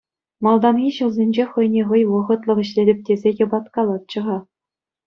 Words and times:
Малтанхи 0.45 0.87
ҫулсенче 0.95 1.43
хӑйне 1.51 1.81
хӑй 1.91 2.03
вӑхӑтлӑх 2.11 2.57
ӗҫлетӗп 2.65 2.99
тесе 3.13 3.29
йӑпаткалатчӗ-ха. 3.39 4.37